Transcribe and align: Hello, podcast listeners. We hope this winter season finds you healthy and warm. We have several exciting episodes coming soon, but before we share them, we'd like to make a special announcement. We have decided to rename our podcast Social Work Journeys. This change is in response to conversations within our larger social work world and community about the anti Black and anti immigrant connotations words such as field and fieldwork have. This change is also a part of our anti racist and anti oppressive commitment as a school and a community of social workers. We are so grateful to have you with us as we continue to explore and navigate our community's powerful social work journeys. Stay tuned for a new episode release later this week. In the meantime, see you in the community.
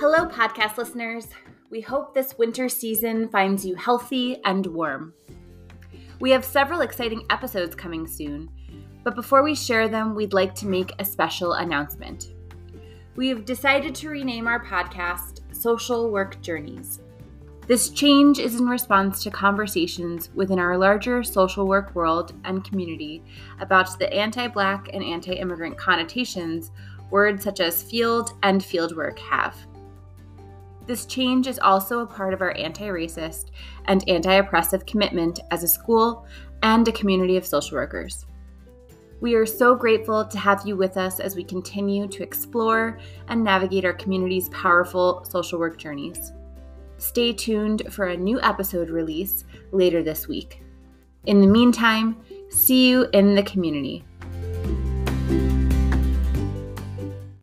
Hello, 0.00 0.26
podcast 0.26 0.78
listeners. 0.78 1.26
We 1.70 1.80
hope 1.80 2.14
this 2.14 2.38
winter 2.38 2.68
season 2.68 3.28
finds 3.30 3.66
you 3.66 3.74
healthy 3.74 4.40
and 4.44 4.64
warm. 4.64 5.12
We 6.20 6.30
have 6.30 6.44
several 6.44 6.82
exciting 6.82 7.24
episodes 7.30 7.74
coming 7.74 8.06
soon, 8.06 8.48
but 9.02 9.16
before 9.16 9.42
we 9.42 9.56
share 9.56 9.88
them, 9.88 10.14
we'd 10.14 10.32
like 10.32 10.54
to 10.54 10.68
make 10.68 10.92
a 11.00 11.04
special 11.04 11.54
announcement. 11.54 12.28
We 13.16 13.26
have 13.30 13.44
decided 13.44 13.92
to 13.96 14.08
rename 14.08 14.46
our 14.46 14.64
podcast 14.64 15.40
Social 15.52 16.12
Work 16.12 16.40
Journeys. 16.42 17.00
This 17.66 17.90
change 17.90 18.38
is 18.38 18.54
in 18.54 18.68
response 18.68 19.20
to 19.24 19.32
conversations 19.32 20.30
within 20.32 20.60
our 20.60 20.78
larger 20.78 21.24
social 21.24 21.66
work 21.66 21.92
world 21.96 22.34
and 22.44 22.62
community 22.62 23.24
about 23.58 23.98
the 23.98 24.12
anti 24.12 24.46
Black 24.46 24.90
and 24.92 25.02
anti 25.02 25.32
immigrant 25.32 25.76
connotations 25.76 26.70
words 27.10 27.42
such 27.42 27.58
as 27.58 27.82
field 27.82 28.34
and 28.44 28.60
fieldwork 28.60 29.18
have. 29.18 29.56
This 30.88 31.04
change 31.04 31.46
is 31.46 31.58
also 31.58 32.00
a 32.00 32.06
part 32.06 32.32
of 32.32 32.40
our 32.40 32.56
anti 32.56 32.86
racist 32.86 33.50
and 33.84 34.08
anti 34.08 34.32
oppressive 34.32 34.86
commitment 34.86 35.38
as 35.50 35.62
a 35.62 35.68
school 35.68 36.26
and 36.62 36.88
a 36.88 36.92
community 36.92 37.36
of 37.36 37.44
social 37.44 37.76
workers. 37.76 38.24
We 39.20 39.34
are 39.34 39.44
so 39.44 39.74
grateful 39.74 40.24
to 40.24 40.38
have 40.38 40.66
you 40.66 40.76
with 40.76 40.96
us 40.96 41.20
as 41.20 41.36
we 41.36 41.44
continue 41.44 42.08
to 42.08 42.22
explore 42.22 42.98
and 43.28 43.44
navigate 43.44 43.84
our 43.84 43.92
community's 43.92 44.48
powerful 44.48 45.26
social 45.28 45.58
work 45.58 45.76
journeys. 45.76 46.32
Stay 46.96 47.34
tuned 47.34 47.82
for 47.92 48.06
a 48.06 48.16
new 48.16 48.40
episode 48.40 48.88
release 48.88 49.44
later 49.72 50.02
this 50.02 50.26
week. 50.26 50.62
In 51.26 51.42
the 51.42 51.46
meantime, 51.46 52.16
see 52.48 52.88
you 52.88 53.08
in 53.12 53.34
the 53.34 53.42
community. 53.42 54.06